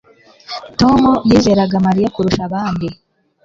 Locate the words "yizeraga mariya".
1.29-2.13